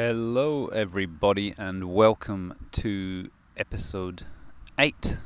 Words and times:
Hello, 0.00 0.68
everybody, 0.68 1.54
and 1.58 1.92
welcome 1.92 2.54
to 2.70 3.32
episode 3.56 4.22
8 4.78 5.16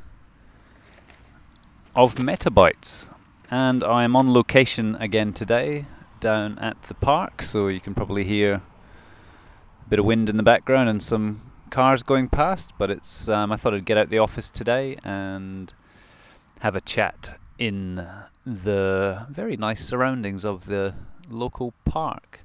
of 1.95 2.17
Meta 2.17 2.49
Bytes. 2.49 3.07
And 3.51 3.83
I'm 3.83 4.15
on 4.15 4.33
location 4.33 4.95
again 4.95 5.31
today 5.31 5.85
down 6.19 6.57
at 6.57 6.81
the 6.85 6.95
park, 6.95 7.43
so 7.43 7.67
you 7.67 7.79
can 7.79 7.93
probably 7.93 8.23
hear 8.23 8.53
a 8.55 9.89
bit 9.89 9.99
of 9.99 10.05
wind 10.05 10.27
in 10.27 10.37
the 10.37 10.43
background 10.43 10.89
and 10.89 11.03
some 11.03 11.51
cars 11.69 12.01
going 12.01 12.27
past. 12.27 12.71
But 12.79 12.89
it's 12.89 13.29
um, 13.29 13.51
I 13.51 13.57
thought 13.57 13.75
I'd 13.75 13.85
get 13.85 13.99
out 13.99 14.05
of 14.05 14.09
the 14.09 14.17
office 14.17 14.49
today 14.49 14.97
and 15.03 15.71
have 16.61 16.75
a 16.75 16.81
chat 16.81 17.39
in 17.59 18.07
the 18.43 19.27
very 19.29 19.55
nice 19.55 19.85
surroundings 19.85 20.43
of 20.43 20.65
the 20.65 20.95
local 21.29 21.75
park 21.85 22.39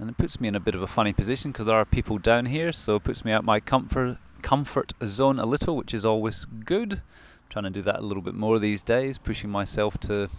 and 0.00 0.08
it 0.08 0.16
puts 0.16 0.40
me 0.40 0.48
in 0.48 0.54
a 0.54 0.60
bit 0.60 0.74
of 0.74 0.80
a 0.80 0.86
funny 0.86 1.12
position 1.12 1.52
because 1.52 1.66
there 1.66 1.76
are 1.76 1.84
people 1.84 2.16
down 2.16 2.46
here, 2.46 2.72
so 2.72 2.96
it 2.96 3.04
puts 3.04 3.22
me 3.22 3.32
out 3.32 3.44
my 3.44 3.60
comfort 3.60 4.16
comfort 4.40 4.94
zone 5.04 5.38
a 5.38 5.44
little, 5.44 5.76
which 5.76 5.92
is 5.92 6.06
always 6.06 6.46
good. 6.46 6.94
I'm 6.94 7.50
trying 7.50 7.64
to 7.64 7.70
do 7.70 7.82
that 7.82 7.98
a 7.98 8.02
little 8.02 8.22
bit 8.22 8.32
more 8.32 8.58
these 8.58 8.82
days, 8.82 9.18
pushing 9.18 9.50
myself 9.50 9.98
to 9.98 10.30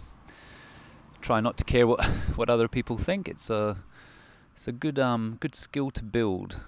try 1.20 1.40
not 1.40 1.56
to 1.58 1.64
care 1.64 1.86
what 1.86 2.04
what 2.34 2.50
other 2.50 2.66
people 2.66 2.98
think. 2.98 3.28
It's 3.28 3.50
a 3.50 3.78
it's 4.52 4.66
a 4.66 4.72
good 4.72 4.98
um 4.98 5.38
good 5.38 5.54
skill 5.54 5.92
to 5.92 6.02
build, 6.02 6.58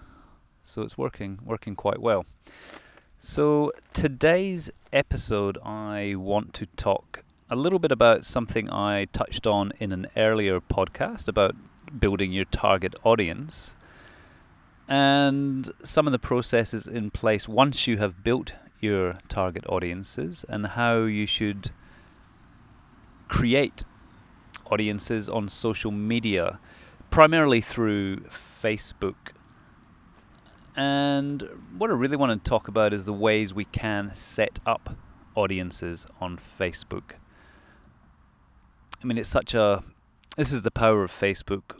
so 0.63 0.83
it's 0.83 0.97
working 0.97 1.41
working 1.45 1.75
quite 1.75 2.01
well. 2.01 2.27
So 3.19 3.73
today's 3.93 4.71
episode, 4.93 5.59
I 5.65 6.15
want 6.17 6.55
to 6.55 6.67
talk 6.77 7.25
a 7.51 7.57
little 7.57 7.81
bit 7.81 7.91
about 7.91 8.25
something 8.25 8.71
I 8.71 9.07
touched 9.07 9.49
on 9.49 9.73
in 9.81 9.91
an 9.91 10.07
earlier 10.17 10.61
podcast 10.61 11.27
about 11.27 11.57
building 11.99 12.33
your 12.33 12.45
target 12.47 12.95
audience 13.05 13.75
and 14.89 15.71
some 15.83 16.07
of 16.07 16.13
the 16.13 16.19
processes 16.19 16.87
in 16.87 17.11
place 17.11 17.49
once 17.49 17.87
you 17.87 17.97
have 17.99 18.23
built 18.23 18.53
your 18.81 19.19
target 19.29 19.65
audiences 19.69 20.45
and 20.49 20.67
how 20.69 20.99
you 20.99 21.27
should 21.27 21.71
create 23.29 23.85
audiences 24.71 25.29
on 25.29 25.49
social 25.49 25.91
media, 25.91 26.59
primarily 27.11 27.61
through 27.61 28.17
Facebook. 28.29 29.33
And 30.77 31.49
what 31.79 31.91
I 31.91 31.95
really 31.95 32.17
want 32.17 32.45
to 32.45 32.49
talk 32.49 32.69
about 32.69 32.93
is 32.93 33.07
the 33.07 33.13
ways 33.13 33.55
we 33.55 33.65
can 33.65 34.15
set 34.15 34.59
up 34.67 34.97
audiences 35.35 36.07
on 36.21 36.37
Facebook. 36.37 37.13
I 39.03 39.07
mean, 39.07 39.19
it's 39.19 39.29
such 39.29 39.55
a 39.55 39.83
this 40.37 40.53
is 40.53 40.63
the 40.63 40.71
power 40.71 41.05
of 41.05 41.13
Facebook 41.13 41.79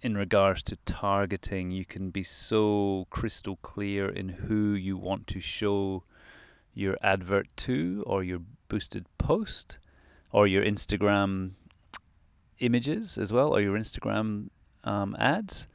in 0.00 0.16
regards 0.16 0.62
to 0.62 0.76
targeting. 0.84 1.70
You 1.70 1.84
can 1.84 2.10
be 2.10 2.22
so 2.22 3.06
crystal 3.10 3.56
clear 3.56 4.08
in 4.08 4.28
who 4.28 4.74
you 4.74 4.96
want 4.96 5.26
to 5.28 5.40
show 5.40 6.04
your 6.72 6.96
advert 7.02 7.48
to, 7.56 8.04
or 8.06 8.22
your 8.22 8.40
boosted 8.68 9.06
post, 9.18 9.78
or 10.30 10.46
your 10.46 10.62
Instagram 10.62 11.52
images 12.60 13.18
as 13.18 13.32
well, 13.32 13.54
or 13.56 13.60
your 13.60 13.76
Instagram 13.76 14.50
um, 14.84 15.16
ads. 15.18 15.66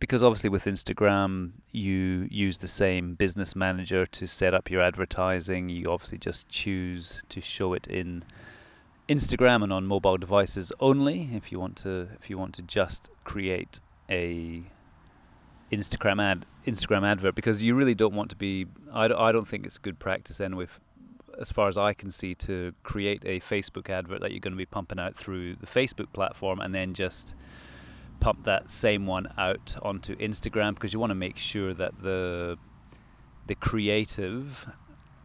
Because 0.00 0.22
obviously, 0.24 0.50
with 0.50 0.64
Instagram, 0.64 1.52
you 1.70 2.26
use 2.30 2.58
the 2.58 2.66
same 2.66 3.14
business 3.14 3.54
manager 3.54 4.06
to 4.06 4.26
set 4.26 4.54
up 4.54 4.68
your 4.68 4.82
advertising. 4.82 5.68
You 5.68 5.92
obviously 5.92 6.18
just 6.18 6.48
choose 6.48 7.22
to 7.28 7.40
show 7.40 7.74
it 7.74 7.86
in 7.86 8.24
Instagram 9.08 9.62
and 9.62 9.72
on 9.72 9.86
mobile 9.86 10.16
devices 10.16 10.72
only. 10.80 11.30
If 11.32 11.50
you 11.50 11.58
want 11.58 11.76
to, 11.78 12.08
if 12.20 12.30
you 12.30 12.38
want 12.38 12.54
to 12.54 12.62
just 12.62 13.10
create 13.24 13.80
a 14.08 14.62
Instagram 15.70 16.22
ad, 16.22 16.46
Instagram 16.66 17.04
advert, 17.04 17.34
because 17.34 17.62
you 17.62 17.74
really 17.74 17.94
don't 17.94 18.14
want 18.14 18.30
to 18.30 18.36
be. 18.36 18.66
I, 18.92 19.06
I 19.06 19.32
don't 19.32 19.48
think 19.48 19.66
it's 19.66 19.78
good 19.78 19.98
practice 19.98 20.40
anyway. 20.40 20.66
As 21.40 21.50
far 21.50 21.66
as 21.68 21.78
I 21.78 21.94
can 21.94 22.10
see, 22.10 22.34
to 22.36 22.74
create 22.82 23.22
a 23.24 23.40
Facebook 23.40 23.88
advert 23.88 24.20
that 24.20 24.32
you're 24.32 24.40
going 24.40 24.52
to 24.52 24.58
be 24.58 24.66
pumping 24.66 24.98
out 24.98 25.16
through 25.16 25.56
the 25.56 25.66
Facebook 25.66 26.12
platform 26.12 26.60
and 26.60 26.74
then 26.74 26.94
just 26.94 27.34
pump 28.20 28.44
that 28.44 28.70
same 28.70 29.06
one 29.06 29.32
out 29.36 29.74
onto 29.82 30.14
Instagram 30.16 30.74
because 30.74 30.92
you 30.92 31.00
want 31.00 31.10
to 31.10 31.16
make 31.16 31.36
sure 31.38 31.74
that 31.74 32.02
the 32.02 32.56
the 33.48 33.54
creative 33.56 34.68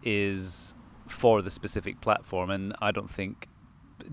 is 0.01 0.73
for 1.07 1.43
the 1.43 1.51
specific 1.51 2.01
platform 2.01 2.49
and 2.49 2.73
I 2.81 2.91
don't 2.91 3.13
think 3.13 3.47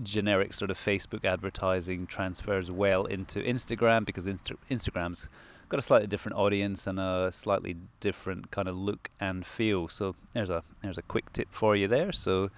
generic 0.03 0.53
sort 0.53 0.71
of 0.71 0.77
Facebook 0.77 1.25
advertising 1.25 2.07
transfers 2.07 2.71
well 2.71 3.05
into 3.05 3.39
Instagram 3.39 4.05
because 4.05 4.27
Insta- 4.27 4.57
Instagram's 4.69 5.27
got 5.69 5.79
a 5.79 5.83
slightly 5.83 6.07
different 6.07 6.37
audience 6.37 6.85
and 6.87 6.99
a 6.99 7.31
slightly 7.33 7.75
different 7.99 8.51
kind 8.51 8.67
of 8.67 8.75
look 8.75 9.09
and 9.19 9.45
feel. 9.45 9.87
So 9.87 10.15
there's 10.33 10.49
a 10.49 10.63
there's 10.81 10.97
a 10.97 11.01
quick 11.01 11.31
tip 11.33 11.47
for 11.51 11.75
you 11.75 11.87
there. 11.87 12.11
So 12.11 12.49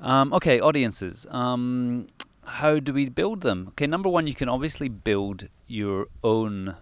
um, 0.00 0.32
okay, 0.32 0.60
audiences. 0.60 1.26
Um, 1.30 2.08
how 2.44 2.78
do 2.78 2.92
we 2.92 3.08
build 3.08 3.40
them? 3.42 3.68
Okay, 3.68 3.86
number 3.86 4.08
one, 4.08 4.26
you 4.26 4.34
can 4.34 4.48
obviously 4.48 4.88
build 4.88 5.48
your 5.66 6.06
own 6.22 6.76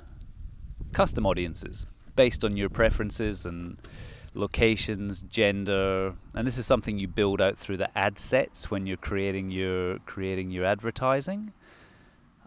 custom 0.93 1.27
audiences 1.27 1.87
based 2.17 2.45
on 2.45 2.57
your 2.57 2.69
preferences 2.69 3.45
and 3.47 3.79
locations, 4.35 5.23
gender, 5.23 6.15
and 6.35 6.47
this 6.47 6.59
is 6.59 6.67
something 6.67 6.99
you 6.99 7.09
build 7.09 7.41
out 7.41 7.57
through 7.57 7.77
the 7.77 7.97
ad 7.97 8.19
sets 8.19 8.71
when 8.71 8.87
you're 8.87 8.97
creating 8.97 9.51
your 9.51 9.99
creating 10.01 10.51
your 10.51 10.65
advertising. 10.65 11.53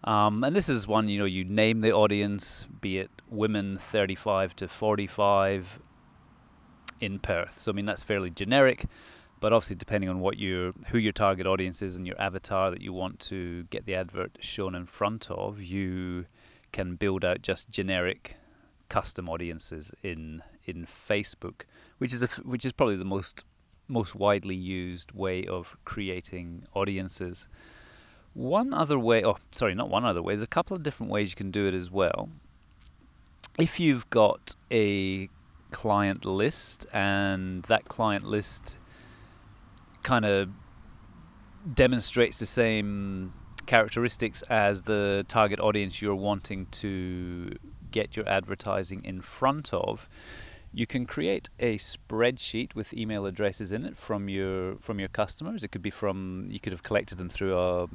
Um, 0.04 0.44
and 0.44 0.54
this 0.54 0.68
is 0.68 0.86
one 0.86 1.08
you 1.08 1.18
know 1.18 1.24
you 1.24 1.44
name 1.44 1.80
the 1.80 1.92
audience, 1.92 2.66
be 2.80 2.98
it 2.98 3.10
women 3.28 3.78
35 3.78 4.54
to 4.56 4.68
45 4.68 5.80
in 7.00 7.18
Perth. 7.18 7.58
So 7.58 7.72
I 7.72 7.74
mean 7.74 7.86
that's 7.86 8.02
fairly 8.02 8.30
generic, 8.30 8.86
but 9.40 9.52
obviously 9.52 9.76
depending 9.76 10.10
on 10.10 10.20
what 10.20 10.38
your 10.38 10.72
who 10.88 10.98
your 10.98 11.12
target 11.12 11.46
audience 11.46 11.82
is 11.82 11.96
and 11.96 12.06
your 12.06 12.20
avatar 12.20 12.70
that 12.70 12.82
you 12.82 12.92
want 12.92 13.18
to 13.20 13.64
get 13.64 13.86
the 13.86 13.94
advert 13.94 14.38
shown 14.40 14.74
in 14.74 14.86
front 14.86 15.30
of, 15.30 15.60
you 15.60 16.26
can 16.70 16.96
build 16.96 17.24
out 17.24 17.40
just 17.42 17.70
generic 17.70 18.36
custom 18.88 19.28
audiences 19.28 19.92
in 20.02 20.42
in 20.68 20.86
Facebook, 20.86 21.62
which 21.98 22.12
is 22.12 22.22
a, 22.22 22.26
which 22.42 22.64
is 22.64 22.72
probably 22.72 22.96
the 22.96 23.04
most 23.04 23.44
most 23.88 24.14
widely 24.14 24.54
used 24.54 25.12
way 25.12 25.46
of 25.46 25.76
creating 25.84 26.64
audiences. 26.74 27.48
One 28.34 28.74
other 28.74 28.98
way, 28.98 29.24
oh 29.24 29.38
sorry, 29.52 29.74
not 29.74 29.88
one 29.88 30.04
other 30.04 30.22
way. 30.22 30.34
There's 30.34 30.42
a 30.42 30.46
couple 30.46 30.76
of 30.76 30.82
different 30.82 31.10
ways 31.10 31.30
you 31.30 31.36
can 31.36 31.50
do 31.50 31.66
it 31.66 31.74
as 31.74 31.90
well. 31.90 32.28
If 33.58 33.80
you've 33.80 34.08
got 34.10 34.54
a 34.70 35.28
client 35.70 36.24
list 36.24 36.86
and 36.92 37.62
that 37.64 37.86
client 37.86 38.24
list 38.24 38.76
kind 40.02 40.24
of 40.24 40.50
demonstrates 41.74 42.38
the 42.38 42.46
same 42.46 43.32
characteristics 43.66 44.42
as 44.42 44.82
the 44.82 45.24
target 45.28 45.60
audience 45.60 46.00
you're 46.00 46.14
wanting 46.14 46.66
to 46.66 47.54
get 47.90 48.16
your 48.16 48.28
advertising 48.28 49.04
in 49.04 49.20
front 49.20 49.72
of, 49.74 50.08
you 50.78 50.86
can 50.86 51.06
create 51.06 51.48
a 51.58 51.76
spreadsheet 51.76 52.76
with 52.76 52.94
email 52.94 53.26
addresses 53.26 53.72
in 53.72 53.84
it 53.84 53.96
from 53.96 54.28
your 54.28 54.76
from 54.76 55.00
your 55.00 55.08
customers. 55.08 55.64
It 55.64 55.72
could 55.72 55.82
be 55.82 55.90
from 55.90 56.46
you 56.50 56.60
could 56.60 56.72
have 56.72 56.84
collected 56.84 57.18
them 57.18 57.28
through 57.28 57.58
a, 57.58 57.88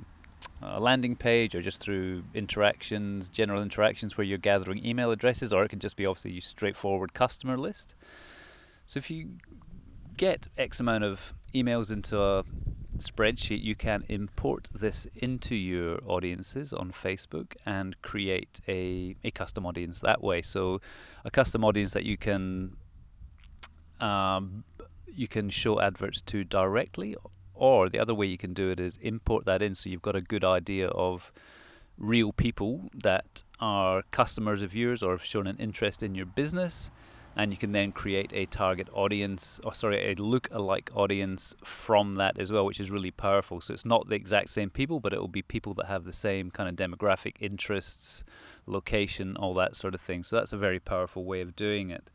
a 0.61 0.81
landing 0.81 1.15
page 1.15 1.55
or 1.55 1.61
just 1.61 1.79
through 1.79 2.23
interactions, 2.33 3.29
general 3.29 3.61
interactions 3.61 4.17
where 4.17 4.25
you're 4.25 4.37
gathering 4.37 4.85
email 4.85 5.11
addresses, 5.11 5.53
or 5.53 5.63
it 5.63 5.69
can 5.69 5.79
just 5.79 5.95
be 5.95 6.05
obviously 6.05 6.37
a 6.37 6.41
straightforward 6.41 7.13
customer 7.13 7.57
list. 7.57 7.95
So 8.85 8.97
if 8.97 9.09
you 9.09 9.29
get 10.17 10.49
X 10.57 10.81
amount 10.81 11.05
of 11.05 11.33
emails 11.55 11.89
into 11.89 12.21
a 12.21 12.43
spreadsheet, 12.97 13.63
you 13.63 13.75
can 13.75 14.03
import 14.09 14.69
this 14.73 15.07
into 15.15 15.55
your 15.55 15.99
audiences 16.05 16.73
on 16.73 16.91
Facebook 16.91 17.55
and 17.65 17.99
create 18.01 18.61
a, 18.67 19.15
a 19.23 19.31
custom 19.31 19.65
audience 19.65 19.99
that 19.99 20.21
way. 20.21 20.41
So, 20.41 20.81
a 21.25 21.31
custom 21.31 21.63
audience 21.63 21.93
that 21.93 22.03
you 22.03 22.17
can 22.17 22.75
um, 24.03 24.63
you 25.07 25.27
can 25.27 25.49
show 25.49 25.79
adverts 25.79 26.21
to 26.21 26.43
directly, 26.43 27.15
or 27.53 27.89
the 27.89 27.99
other 27.99 28.13
way 28.13 28.25
you 28.27 28.37
can 28.37 28.53
do 28.53 28.69
it 28.69 28.79
is 28.79 28.99
import 29.01 29.45
that 29.45 29.61
in, 29.61 29.75
so 29.75 29.89
you've 29.89 30.01
got 30.01 30.15
a 30.15 30.21
good 30.21 30.43
idea 30.43 30.87
of 30.87 31.31
real 31.97 32.33
people 32.33 32.89
that 32.93 33.43
are 33.59 34.03
customers 34.11 34.61
of 34.61 34.75
yours 34.75 35.01
or 35.01 35.11
have 35.11 35.23
shown 35.23 35.47
an 35.47 35.55
interest 35.57 36.03
in 36.03 36.15
your 36.15 36.25
business 36.25 36.89
and 37.35 37.51
you 37.51 37.57
can 37.57 37.71
then 37.71 37.91
create 37.91 38.31
a 38.33 38.45
target 38.47 38.87
audience 38.93 39.61
or 39.63 39.73
sorry 39.73 40.11
a 40.11 40.15
look-alike 40.15 40.89
audience 40.93 41.55
from 41.63 42.13
that 42.13 42.37
as 42.37 42.51
well 42.51 42.65
which 42.65 42.79
is 42.79 42.91
really 42.91 43.11
powerful. 43.11 43.61
So 43.61 43.73
it's 43.73 43.85
not 43.85 44.09
the 44.09 44.15
exact 44.15 44.49
same 44.49 44.69
people 44.69 44.99
but 44.99 45.13
it 45.13 45.19
will 45.19 45.27
be 45.27 45.43
people 45.43 45.73
that 45.75 45.85
have 45.85 46.03
the 46.03 46.13
same 46.13 46.51
kind 46.51 46.67
of 46.67 46.75
demographic 46.75 47.35
interests 47.39 48.23
location 48.65 49.37
all 49.37 49.53
that 49.53 49.75
sort 49.75 49.93
of 49.93 50.01
thing. 50.01 50.23
So 50.23 50.35
that's 50.35 50.53
a 50.53 50.57
very 50.57 50.79
powerful 50.79 51.23
way 51.23 51.41
of 51.41 51.55
doing 51.55 51.91
it 51.91 52.09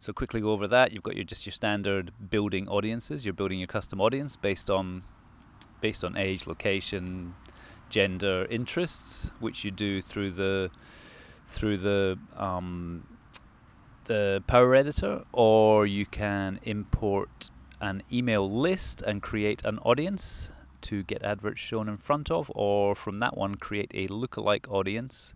so 0.00 0.14
quickly 0.14 0.40
go 0.40 0.50
over 0.52 0.66
that. 0.66 0.92
You've 0.92 1.02
got 1.02 1.14
your 1.14 1.24
just 1.24 1.44
your 1.44 1.52
standard 1.52 2.10
building 2.30 2.66
audiences. 2.68 3.26
You're 3.26 3.34
building 3.34 3.58
your 3.58 3.68
custom 3.68 4.00
audience 4.00 4.34
based 4.34 4.70
on 4.70 5.02
based 5.82 6.02
on 6.02 6.16
age 6.16 6.46
location 6.46 7.34
gender 7.90 8.46
interests, 8.48 9.30
which 9.40 9.62
you 9.62 9.70
do 9.70 10.00
through 10.00 10.32
the 10.32 10.70
through 11.48 11.76
the 11.76 12.18
um, 12.34 13.06
the 14.06 14.42
Power 14.46 14.74
Editor, 14.74 15.24
or 15.32 15.86
you 15.86 16.06
can 16.06 16.60
import 16.62 17.50
an 17.78 18.02
email 18.10 18.50
list 18.50 19.02
and 19.02 19.22
create 19.22 19.62
an 19.66 19.78
audience 19.80 20.48
to 20.80 21.02
get 21.02 21.22
adverts 21.22 21.60
shown 21.60 21.90
in 21.90 21.98
front 21.98 22.30
of, 22.30 22.50
or 22.54 22.94
from 22.94 23.18
that 23.18 23.36
one 23.36 23.56
create 23.56 23.90
a 23.92 24.08
lookalike 24.08 24.66
audience 24.70 25.34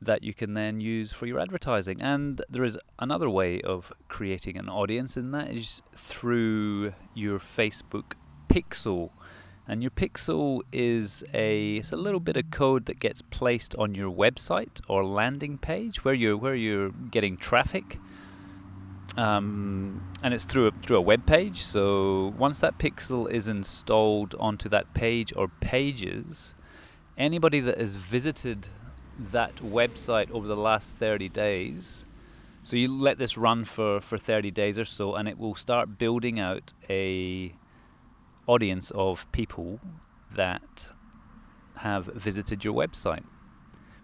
that 0.00 0.22
you 0.22 0.34
can 0.34 0.54
then 0.54 0.80
use 0.80 1.12
for 1.12 1.26
your 1.26 1.40
advertising. 1.40 2.00
And 2.02 2.42
there 2.48 2.64
is 2.64 2.78
another 2.98 3.30
way 3.30 3.60
of 3.62 3.92
creating 4.08 4.56
an 4.56 4.68
audience, 4.68 5.16
and 5.16 5.32
that 5.34 5.50
is 5.50 5.82
through 5.96 6.92
your 7.14 7.38
Facebook 7.38 8.14
pixel. 8.48 9.10
And 9.68 9.82
your 9.82 9.90
pixel 9.90 10.62
is 10.72 11.24
a 11.34 11.76
it's 11.76 11.90
a 11.90 11.96
little 11.96 12.20
bit 12.20 12.36
of 12.36 12.50
code 12.50 12.86
that 12.86 13.00
gets 13.00 13.20
placed 13.20 13.74
on 13.76 13.94
your 13.94 14.12
website 14.12 14.80
or 14.88 15.04
landing 15.04 15.58
page 15.58 16.04
where 16.04 16.14
you're 16.14 16.36
where 16.36 16.54
you're 16.54 16.90
getting 16.90 17.36
traffic. 17.36 17.98
Um, 19.16 20.12
and 20.22 20.34
it's 20.34 20.44
through 20.44 20.66
a, 20.66 20.72
through 20.82 20.98
a 20.98 21.00
web 21.00 21.26
page. 21.26 21.62
So 21.64 22.34
once 22.36 22.58
that 22.60 22.78
pixel 22.78 23.30
is 23.30 23.48
installed 23.48 24.34
onto 24.38 24.68
that 24.68 24.92
page 24.92 25.32
or 25.34 25.48
pages, 25.48 26.54
anybody 27.16 27.60
that 27.60 27.78
has 27.78 27.96
visited 27.96 28.68
that 29.18 29.56
website 29.56 30.30
over 30.30 30.46
the 30.46 30.56
last 30.56 30.96
30 30.96 31.28
days. 31.28 32.06
So 32.62 32.76
you 32.76 32.88
let 32.88 33.18
this 33.18 33.36
run 33.36 33.64
for, 33.64 34.00
for 34.00 34.18
30 34.18 34.50
days 34.50 34.78
or 34.78 34.84
so, 34.84 35.14
and 35.14 35.28
it 35.28 35.38
will 35.38 35.54
start 35.54 35.98
building 35.98 36.40
out 36.40 36.72
a 36.90 37.54
audience 38.46 38.92
of 38.94 39.30
people 39.32 39.80
that 40.34 40.92
have 41.78 42.06
visited 42.06 42.64
your 42.64 42.74
website, 42.74 43.24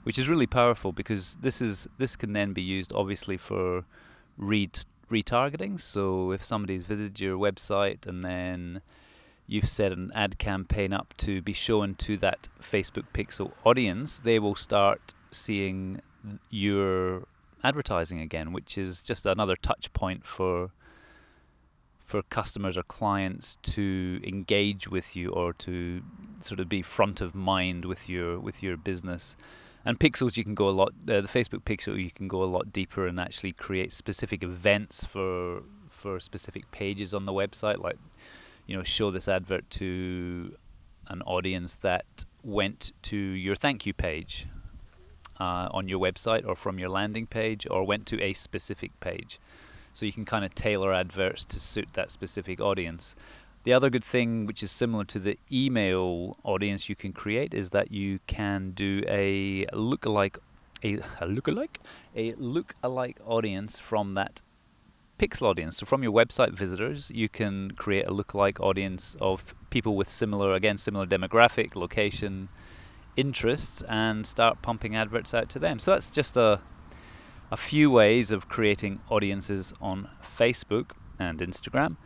which 0.03 0.19
is 0.19 0.29
really 0.29 0.47
powerful 0.47 0.93
because 0.93 1.37
this 1.41 1.62
is 1.62 1.88
this 1.99 2.17
can 2.17 2.32
then 2.32 2.53
be 2.53 2.62
used 2.62 2.93
obviously 2.93 3.37
for 3.37 3.85
read 4.37 4.79
retargeting. 5.11 5.81
So 5.81 6.32
if 6.32 6.44
somebody's 6.44 6.85
visited 6.85 7.20
your 7.20 7.37
website 7.37 8.06
and 8.06 8.25
then 8.25 8.82
you've 9.47 9.69
set 9.69 9.93
an 9.93 10.11
ad 10.15 10.39
campaign 10.39 10.93
up 10.93 11.15
to 11.19 11.43
be 11.43 11.53
shown 11.53 11.94
to 11.97 12.17
that 12.19 12.49
Facebook 12.61 13.05
Pixel 13.12 13.53
audience, 13.65 14.21
they 14.21 14.39
will 14.39 14.55
start 14.55 15.15
seeing 15.31 16.00
your 16.50 17.27
advertising 17.65 18.21
again, 18.21 18.53
which 18.53 18.79
is 18.79 19.03
just 19.03 19.27
another 19.27 19.56
touch 19.56 19.93
point 19.93 20.25
for 20.25 20.71
for 22.05 22.23
customers 22.25 22.77
or 22.77 22.83
clients 22.83 23.56
to 23.62 24.21
engage 24.23 24.87
with 24.87 25.17
you 25.17 25.31
or 25.31 25.55
to 25.55 26.03
sort 26.41 26.61
of 26.61 26.69
be 26.69 26.83
front 26.83 27.23
of 27.23 27.35
mind 27.35 27.87
with 27.87 28.09
your 28.09 28.39
with 28.39 28.62
your 28.62 28.77
business. 28.77 29.37
And 29.85 29.99
pixels, 29.99 30.37
you 30.37 30.44
can 30.44 30.55
go 30.55 30.69
a 30.69 30.71
lot. 30.71 30.91
Uh, 31.09 31.23
the 31.23 31.29
Facebook 31.29 31.62
pixel, 31.62 32.00
you 32.00 32.11
can 32.11 32.29
go 32.29 32.43
a 32.43 32.44
lot 32.44 32.73
deeper 32.73 33.06
and 33.06 33.19
actually 33.19 33.53
create 33.53 33.93
specific 33.93 34.44
events 34.44 35.05
for 35.05 35.62
for 35.89 36.21
specific 36.21 36.71
pages 36.71 37.15
on 37.15 37.25
the 37.27 37.33
website, 37.33 37.79
like 37.79 37.99
you 38.67 38.76
know, 38.76 38.82
show 38.82 39.11
this 39.11 39.29
advert 39.29 39.69
to 39.70 40.56
an 41.09 41.23
audience 41.23 41.76
that 41.76 42.25
went 42.43 42.93
to 43.03 43.17
your 43.17 43.55
thank 43.55 43.87
you 43.87 43.93
page 43.93 44.47
uh, 45.41 45.69
on 45.73 45.88
your 45.88 45.99
website 45.99 46.47
or 46.47 46.55
from 46.55 46.79
your 46.79 46.88
landing 46.88 47.26
page 47.26 47.67
or 47.70 47.85
went 47.85 48.06
to 48.06 48.20
a 48.23 48.32
specific 48.32 48.99
page. 49.00 49.41
So 49.93 50.06
you 50.06 50.12
can 50.12 50.25
kind 50.25 50.44
of 50.44 50.55
tailor 50.55 50.93
adverts 50.93 51.44
to 51.44 51.61
suit 51.61 51.88
that 51.94 52.11
specific 52.11 52.61
audience. 52.61 53.14
The 53.64 53.73
other 53.73 53.91
good 53.91 54.05
thing, 54.05 54.47
which 54.47 54.62
is 54.62 54.70
similar 54.70 55.05
to 55.05 55.19
the 55.19 55.38
email 55.50 56.37
audience 56.43 56.88
you 56.88 56.97
can 56.97 57.12
create, 57.12 57.55
is 57.55 57.70
that 57.70 57.93
you 57.93 58.19
can 58.26 58.73
do 58.73 59.03
a 59.06 59.67
lookalike, 59.73 60.38
a, 60.82 60.94
a 60.94 61.29
lookalike, 61.29 61.76
a 62.17 62.32
lookalike 62.32 63.17
audience 63.25 63.79
from 63.79 64.15
that 64.15 64.43
pixel 65.22 65.42
audience. 65.42 65.76
So 65.76 65.86
from 65.86 66.02
your 66.02 66.12
website 66.12 66.52
visitors, 66.52 67.10
you 67.14 67.28
can 67.28 67.70
create 67.72 68.08
a 68.08 68.10
lookalike 68.10 68.58
audience 68.58 69.16
of 69.20 69.54
people 69.70 69.94
with 69.94 70.10
similar, 70.10 70.52
again, 70.52 70.76
similar 70.76 71.06
demographic, 71.06 71.76
location, 71.76 72.48
interests, 73.16 73.82
and 73.88 74.26
start 74.26 74.62
pumping 74.62 74.96
adverts 74.96 75.32
out 75.32 75.48
to 75.50 75.60
them. 75.60 75.78
So 75.78 75.92
that's 75.92 76.10
just 76.10 76.36
a 76.36 76.60
a 77.52 77.56
few 77.56 77.90
ways 77.90 78.32
of 78.32 78.48
creating 78.48 78.98
audiences 79.10 79.74
on 79.78 80.08
Facebook 80.22 80.92
and 81.19 81.38
Instagram. 81.40 81.96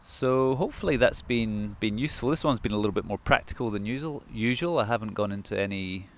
So 0.00 0.54
hopefully 0.54 0.96
that's 0.96 1.20
been 1.20 1.76
been 1.80 1.98
useful. 1.98 2.30
This 2.30 2.44
one's 2.44 2.60
been 2.60 2.72
a 2.72 2.76
little 2.76 2.92
bit 2.92 3.04
more 3.04 3.18
practical 3.18 3.70
than 3.70 3.84
usual. 3.84 4.22
Usual. 4.32 4.78
I 4.78 4.84
haven't 4.84 5.14
gone 5.14 5.32
into 5.32 5.58
any 5.58 6.08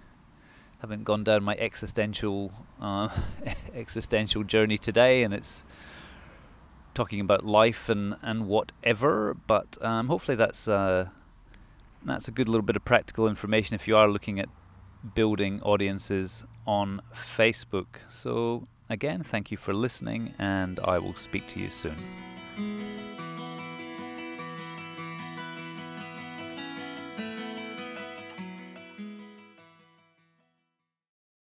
haven't 0.80 1.04
gone 1.04 1.24
down 1.24 1.42
my 1.42 1.56
existential 1.56 2.52
uh, 2.80 3.08
existential 3.74 4.44
journey 4.44 4.78
today, 4.78 5.22
and 5.22 5.32
it's 5.32 5.64
talking 6.96 7.20
about 7.20 7.44
life 7.44 7.88
and, 7.88 8.16
and 8.22 8.48
whatever. 8.48 9.36
But 9.46 9.78
um, 9.80 10.08
hopefully 10.08 10.36
that's 10.36 10.66
uh, 10.66 11.08
that's 12.04 12.26
a 12.26 12.32
good 12.32 12.48
little 12.48 12.62
bit 12.62 12.76
of 12.76 12.84
practical 12.84 13.28
information 13.28 13.74
if 13.74 13.86
you 13.86 13.96
are 13.96 14.08
looking 14.08 14.40
at 14.40 14.48
building 15.14 15.60
audiences 15.62 16.44
on 16.66 17.00
Facebook. 17.14 18.00
So 18.08 18.66
again, 18.88 19.22
thank 19.22 19.50
you 19.50 19.56
for 19.56 19.72
listening, 19.72 20.34
and 20.38 20.80
I 20.80 20.98
will 20.98 21.14
speak 21.14 21.46
to 21.48 21.60
you 21.60 21.70
soon. 21.70 21.96